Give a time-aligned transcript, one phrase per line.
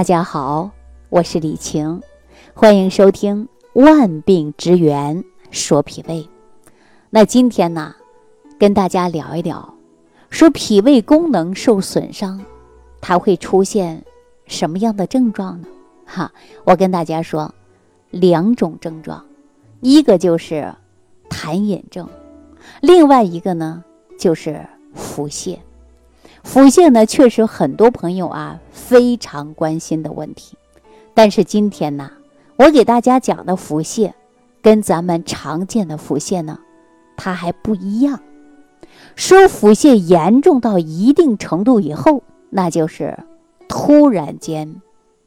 [0.00, 0.70] 大家好，
[1.10, 2.00] 我是李晴，
[2.54, 3.46] 欢迎收听
[3.84, 6.22] 《万病之源说脾胃》。
[7.10, 7.94] 那今天呢，
[8.58, 9.74] 跟大家聊一聊，
[10.30, 12.42] 说脾胃功能受损伤，
[13.02, 14.02] 它会出现
[14.46, 15.68] 什么样的症状呢？
[16.06, 16.32] 哈，
[16.64, 17.54] 我跟大家说，
[18.08, 19.22] 两种症状，
[19.82, 20.74] 一个就是
[21.28, 22.08] 痰饮症，
[22.80, 23.84] 另外一个呢
[24.18, 25.58] 就是腹泻。
[26.50, 30.56] 腹泻呢，确实很多朋友啊非常关心的问题。
[31.14, 32.10] 但是今天呢，
[32.56, 34.12] 我给大家讲的腹泻，
[34.60, 36.58] 跟咱们常见的腹泻呢，
[37.16, 38.20] 它还不一样。
[39.14, 43.16] 说腹泻严重到一定程度以后，那就是
[43.68, 44.82] 突然间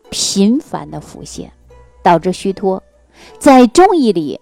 [0.09, 1.47] 频繁的腹泻，
[2.03, 2.83] 导致虚脱。
[3.39, 4.41] 在中医里，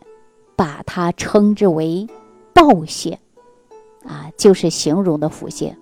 [0.55, 2.07] 把它称之为
[2.55, 3.15] 暴泻，
[4.03, 5.75] 啊，就是形容的腹泻。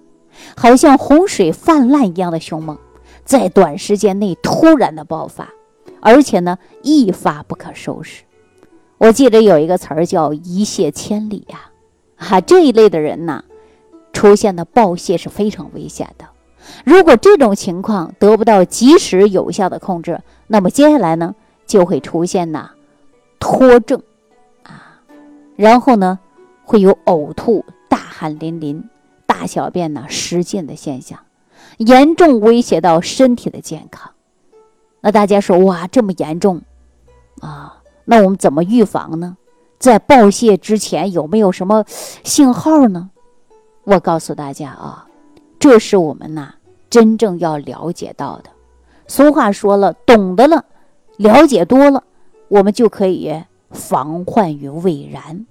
[0.55, 2.77] 好像洪水泛滥一样的凶猛，
[3.23, 5.49] 在短时间内突然的爆发，
[6.01, 8.23] 而且呢一发不可收拾。
[8.97, 11.71] 我记得有一个词儿叫“一泻千里”呀，
[12.17, 13.43] 哈，这一类的人呢，
[14.11, 16.25] 出现的暴泻是非常危险的。
[16.83, 21.33] 如果这种情况得不到及时有效的控制，那么接下来呢
[21.65, 22.71] 就会出现呐
[23.39, 24.01] 脱症
[24.63, 24.99] 啊，
[25.55, 26.19] 然后呢
[26.65, 28.83] 会有呕吐、大汗淋淋。
[29.39, 31.17] 大小便呢失禁的现象，
[31.77, 34.11] 严重威胁到身体的健康。
[34.99, 36.61] 那大家说哇，这么严重
[37.39, 37.81] 啊？
[38.03, 39.37] 那我们怎么预防呢？
[39.77, 41.85] 在暴泻之前有没有什么
[42.25, 43.11] 信号呢？
[43.85, 45.07] 我告诉大家啊，
[45.57, 46.55] 这是我们呐
[46.89, 48.49] 真正要了解到的。
[49.07, 50.65] 俗话说了，懂得了，
[51.15, 52.03] 了解多了，
[52.49, 55.45] 我们就可以防患于未然。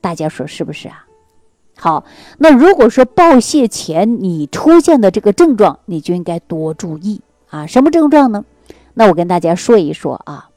[0.00, 1.04] 大家说是不是啊？
[1.80, 2.04] 好，
[2.38, 7.20] 那如果说暴泻前你出现的这个症状，你就应该多注意
[7.50, 7.66] 啊。
[7.66, 8.44] 什么症状呢？
[8.94, 10.50] 那我跟大家说一说啊。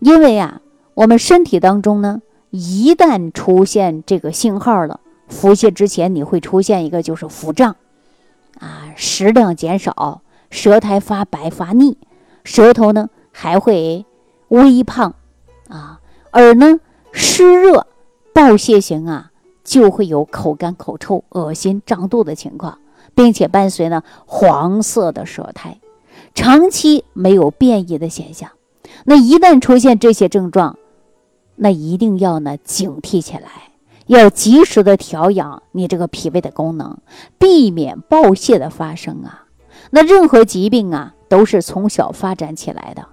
[0.00, 0.60] 因为啊，
[0.94, 2.20] 我们身体当中呢，
[2.50, 4.98] 一旦出现这个信号了，
[5.28, 7.76] 腹泻之前你会出现一个就是腹胀
[8.58, 11.96] 啊，食量减少，舌苔发白发腻，
[12.42, 14.04] 舌头呢还会
[14.48, 15.14] 微胖
[15.68, 16.00] 啊，
[16.32, 16.80] 而呢
[17.12, 17.86] 湿热，
[18.32, 19.29] 暴泻型啊。
[19.70, 22.78] 就会有口干、口臭、恶心、胀肚的情况，
[23.14, 25.78] 并且伴随呢黄色的舌苔，
[26.34, 28.50] 长期没有便意的现象。
[29.04, 30.76] 那一旦出现这些症状，
[31.54, 33.70] 那一定要呢警惕起来，
[34.08, 36.98] 要及时的调养你这个脾胃的功能，
[37.38, 39.46] 避免暴泻的发生啊。
[39.90, 43.06] 那任何疾病啊都是从小发展起来的，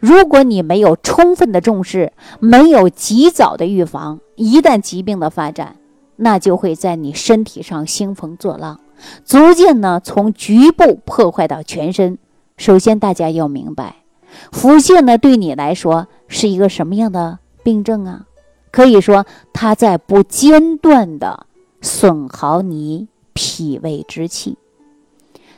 [0.00, 5.76] 如果你没有充分的重视，没有及早的预防，一旦疾病的发展，
[6.20, 8.80] 那就会在你身体上兴风作浪，
[9.24, 12.18] 逐渐呢从局部破坏到全身。
[12.56, 14.02] 首先，大家要明白，
[14.50, 18.26] 腹泻呢对你来说是一个什么样的病症啊？
[18.72, 21.46] 可以说，它在不间断的
[21.80, 24.58] 损耗你脾胃之气，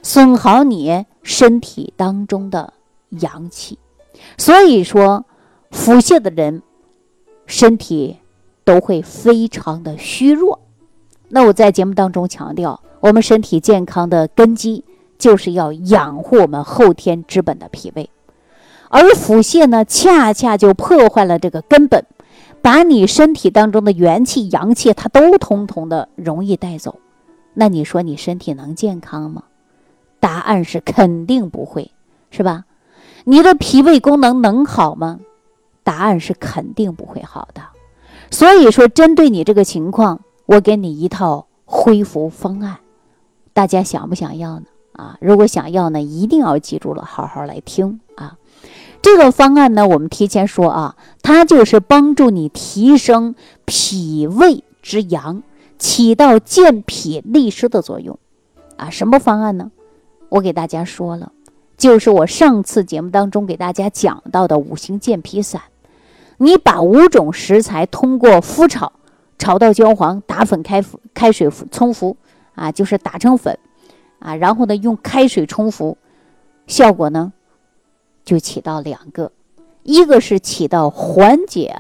[0.03, 2.75] 损耗你身体当中的
[3.09, 3.79] 阳气。
[4.37, 5.25] 所以说，
[5.71, 6.63] 腹泻的人
[7.47, 8.19] 身体。
[8.65, 10.61] 都会非常的虚弱。
[11.29, 14.85] 那我在节目当中强调，我们身体健康的根基
[15.19, 18.11] 就是要养护我们后天之本的脾胃，
[18.89, 22.05] 而腹泻呢，恰恰就破坏了这个根本，
[22.61, 26.99] 把你身体当中的元气、阳气，它都通通的容易带走。
[27.55, 29.45] 那你说你身体能健康吗？
[30.19, 31.93] 答案是肯定不会，
[32.31, 32.65] 是吧？
[33.25, 35.21] 你的脾胃功能能好吗？
[35.85, 37.63] 答案是肯定不会好的。
[38.31, 42.79] 所以说，针对你这个情况，我给你一套恢复方案，
[43.53, 44.67] 大家想不想要呢？
[44.93, 48.37] 啊，如果想要呢，一定要记住了，好好来听啊。
[49.03, 55.43] 这个方案呢，我们提前说啊，它就是帮助你提升脾胃之阳，
[55.79, 58.19] 起到健脾利湿的作用
[58.77, 58.91] 啊。
[58.91, 59.71] 什么方案呢？
[60.29, 61.33] 我给大家说了，
[61.77, 65.63] 就是我上次节目当中给大家讲到的五行健脾散。
[66.43, 68.91] 你把五种食材通过麸炒，
[69.39, 70.83] 炒到焦黄，打粉开
[71.13, 72.17] 开水冲服，
[72.55, 73.59] 啊，就是打成粉，
[74.21, 75.99] 啊，然后呢用开水冲服，
[76.67, 77.35] 效果呢
[78.25, 79.31] 就起到两个，
[79.83, 81.77] 一个是起到缓解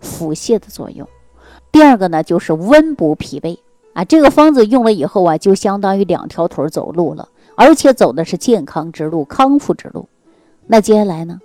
[0.00, 1.06] 腹泻的作用，
[1.70, 3.60] 第二个呢就是温补脾胃，
[3.92, 10.08] 啊，这个方子用了以后啊，就相当于两条腿走路了，而且走的是健康之路、康复之路。
[10.66, 11.38] 那接下来呢，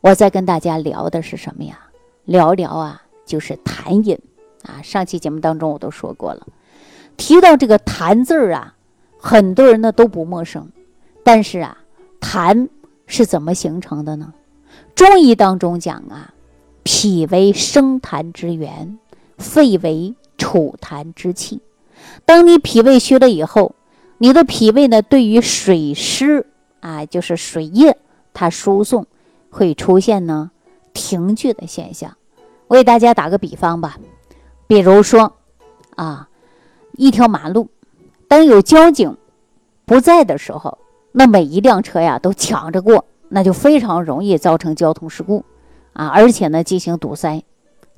[0.00, 1.80] 我再跟大家聊的是什么呀？
[2.26, 4.18] 聊聊啊，就是痰饮
[4.62, 4.82] 啊。
[4.82, 6.46] 上期节目当中我都说过了，
[7.16, 8.74] 提到这个痰字儿啊，
[9.18, 10.70] 很多人呢都不陌生。
[11.24, 11.78] 但是啊，
[12.20, 12.68] 痰
[13.06, 14.34] 是怎么形成的呢？
[14.94, 16.34] 中医当中讲啊，
[16.82, 18.98] 脾为生痰之源，
[19.38, 21.60] 肺为储痰之器。
[22.24, 23.74] 当你脾胃虚了以后，
[24.18, 26.46] 你的脾胃呢，对于水湿
[26.80, 27.96] 啊，就是水液，
[28.32, 29.06] 它输送
[29.50, 30.50] 会出现呢
[30.96, 32.16] 停聚的现象。
[32.66, 33.98] 我给大家打个比方吧，
[34.66, 35.34] 比如说
[35.94, 36.28] 啊，
[36.92, 37.68] 一条马路，
[38.26, 39.16] 当有交警
[39.84, 40.78] 不在的时候，
[41.12, 45.44] 那每一辆车呀都抢着过，那就非常容易造成交通事故
[45.92, 47.44] 啊，而且呢进行堵塞，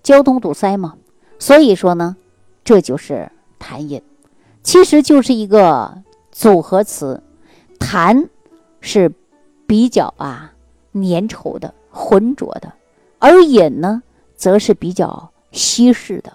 [0.02, 0.96] 交通堵塞嘛。
[1.38, 2.16] 所以说呢，
[2.64, 4.02] 这就是痰饮，
[4.62, 7.22] 其实就是一个组合词，
[7.78, 8.28] 痰
[8.80, 9.10] 是
[9.66, 10.52] 比较啊
[10.92, 12.72] 粘稠的、浑浊的，
[13.18, 14.02] 而饮呢。
[14.38, 16.34] 则是比较稀释的、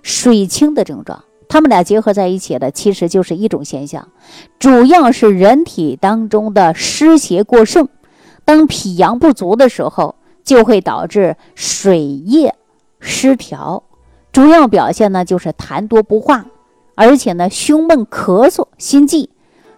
[0.00, 4.08] 水清的症状，它们俩结合在一起的，其实就是一种现象，
[4.58, 7.86] 主要是人体当中的湿邪过盛。
[8.46, 12.54] 当脾阳不足的时候，就会导致水液
[12.98, 13.82] 失调，
[14.32, 16.46] 主要表现呢就是痰多不化，
[16.94, 19.28] 而且呢胸闷、咳嗽、心悸，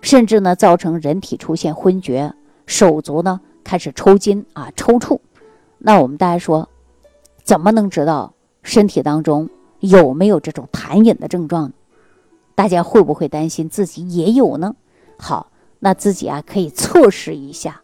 [0.01, 2.33] 甚至呢造成人体出现昏厥，
[2.65, 5.19] 手足呢开始抽筋啊、抽搐。
[5.79, 6.69] 那我们大家说。
[7.45, 8.35] 怎么能知道
[8.65, 11.75] 身体当中有没有这种痰饮的症状呢？
[12.57, 14.75] 大家会不会担心自己也有呢？
[15.17, 17.83] 好，那自己啊可以测试一下。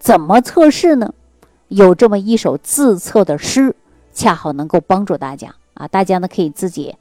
[0.00, 1.14] 怎么测试呢？
[1.68, 3.76] 有这么一首自测的诗，
[4.12, 5.86] 恰好能够帮助大家啊。
[5.86, 6.96] 大家呢可以自己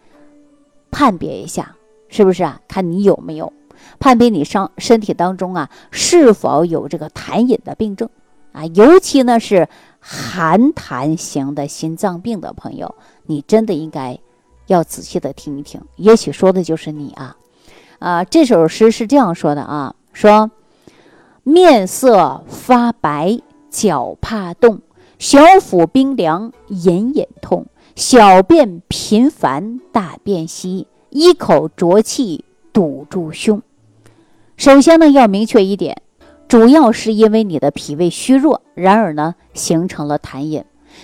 [0.91, 1.75] 判别一下，
[2.07, 2.61] 是不是啊？
[2.67, 3.51] 看你有没有
[3.97, 8.07] 判别你上身体当中啊是否有这个痰饮的病症
[8.55, 8.65] 啊？
[8.73, 9.67] 尤其呢是。
[10.07, 12.93] 寒痰型的心脏病的朋友，
[13.25, 14.19] 你真的应该
[14.67, 17.35] 要仔细的听一听，也许说的就是你啊！
[17.97, 20.51] 啊，这首诗是这样说的啊：说
[21.41, 23.39] 面色发白，
[23.71, 24.81] 脚怕冻，
[25.17, 27.65] 小腹冰凉，隐隐痛，
[27.95, 33.63] 小便频繁，大便稀，一口浊气堵住胸。
[34.55, 36.03] 首先呢，要明确一点。
[36.47, 40.63] 主要是因为你的脾胃虚弱，然而呢形成了痰饮。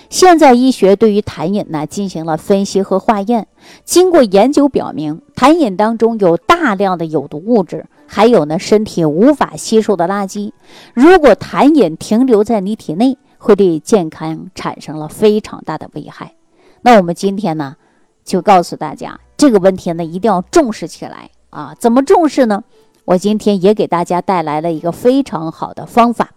[0.10, 3.48] 现在医学对于痰饮呢进行了分析和化验，
[3.84, 10.54] 经过研究表明，痰饮当中有大量的有毒物质，还有呢身体无法吸收的垃圾。
[10.94, 16.36] 如果痰饮停留在你体内，会对健康产生了非常大的危害。
[16.84, 17.76] 那我们今天呢
[18.24, 21.76] 就告诉大家这个问题呢一定要重视起来啊！
[21.78, 22.64] 怎么重视呢？
[23.06, 26.32] 我今天也给大家带来了一个非常好的方法，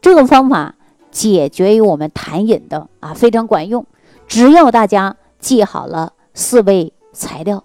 [0.00, 0.74] 这个方法
[1.10, 3.86] 解决于我们痰饮的啊，非常管用。
[4.26, 7.64] 只要大家记好了四味材料，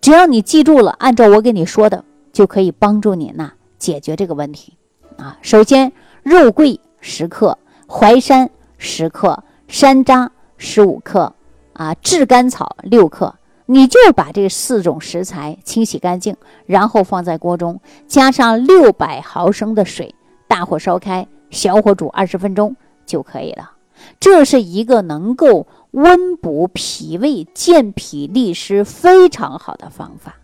[0.00, 4.76] 只要你记住了，按照我给你说的，就可以帮助您呐解决这个问题
[5.16, 5.38] 啊。
[5.42, 5.92] 首先，
[6.22, 7.58] 肉桂十克，
[7.88, 11.34] 淮山十克，山楂十五克，
[11.74, 13.34] 啊，炙甘草六克。
[13.66, 16.36] 你就把这四种食材清洗干净，
[16.66, 20.14] 然后放在锅中，加上六百毫升的水，
[20.46, 23.72] 大火烧开，小火煮二十分钟就可以了。
[24.20, 30.36] 这是一个能够温补脾胃、健脾利湿非常好的方法。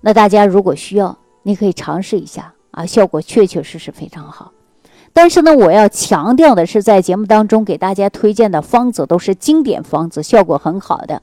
[0.00, 4.52] 那大家如果需要，你可以尝试一下啊，效果确确实实非常好。
[5.14, 11.20] 但是呢，我要强调的是，在节目当中给大家推荐的方子都是经典方子，效果很好的。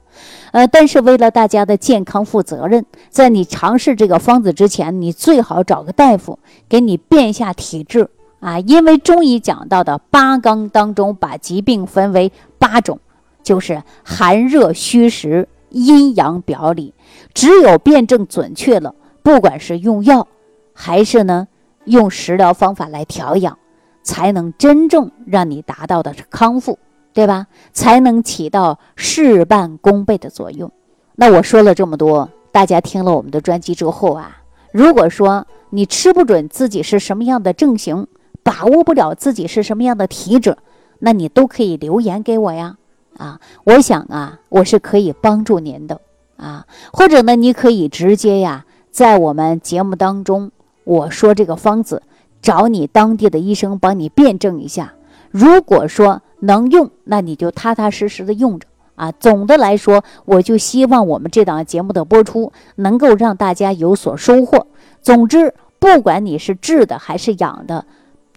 [0.52, 6.38] 呃，但是为了大家的健康负责任，在你尝试这个方子之前，你最好找个大夫
[6.68, 8.60] 给你辨一下体质啊。
[8.60, 13.00] 因为中医讲到的八纲当中，把疾病分为八种，
[13.42, 16.94] 就是寒热虚实、阴阳表里。
[17.34, 20.28] 只有辨证准确了，不管是用药，
[20.72, 21.48] 还是呢
[21.86, 23.58] 用食疗方法来调养。
[24.02, 26.78] 才能真正让你达到的是康复，
[27.12, 27.46] 对吧？
[27.72, 30.70] 才能起到事半功倍的作用。
[31.16, 34.42] 那我说了这么多，大家听了我们的专辑之后啊，
[34.72, 38.06] 如果说你吃不准自己是什么样的症型，
[38.42, 40.56] 把握不了自己是什么样的体质，
[40.98, 42.76] 那你都可以留言给我呀。
[43.16, 46.00] 啊，我想啊，我是可以帮助您的
[46.36, 46.64] 啊。
[46.92, 50.50] 或者呢，你可以直接呀，在我们节目当中
[50.84, 52.02] 我说这个方子。
[52.42, 54.94] 找你当地的医生帮你辩证一下，
[55.30, 59.12] 如果说能用，那你就踏踏实实的用着啊。
[59.12, 64.66] 总的来说，我就希望我们这档节目的播出能够让大家有所收获。
[65.02, 67.84] 总之，不管你是治的还是养的，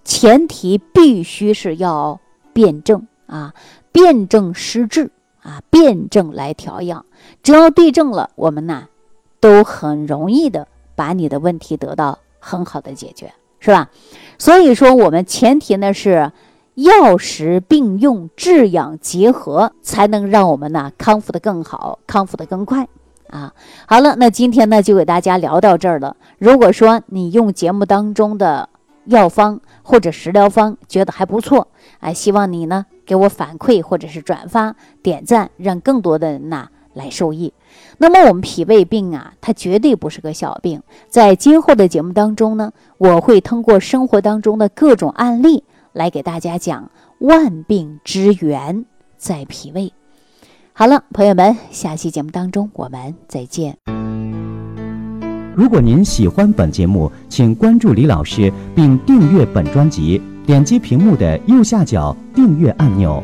[0.04, 2.20] 前提必须是要
[2.52, 3.54] 辩证啊，
[3.92, 7.06] 辩证施治啊，辩证来调养。
[7.42, 8.90] 只要对症了，我们呢
[9.40, 13.34] 都很容易的把你的问题得到很好的解决。
[13.64, 13.90] 是吧？
[14.38, 16.34] 所以说，我们前提呢是
[16.74, 22.90] 药食并用、治养结合，才能让我们呢康复的更好，康复的更快
[23.30, 23.54] 啊。
[23.88, 26.18] 好了，那今天呢就给大家聊到这儿了。
[26.40, 28.68] 如果说你用节目当中的
[29.06, 31.70] 药方或者食疗方觉得还不错，
[32.02, 37.54] 哎，希望你呢给我反馈或者是转发、点赞，让更多的人呐来受益。
[37.98, 40.82] 那么我们脾胃病啊，它绝对不是个小病。
[41.10, 48.86] 在今后的节目当中呢，我会通过生活当中的各种案例来给大家讲万病之源
[49.18, 49.92] 在脾胃。
[50.74, 53.78] 好了，朋友们，下期节目当中我们再见。
[55.56, 63.24] 如果您喜欢本节目，请关注李老师并订阅本专辑，点击屏幕的右下角订阅按钮。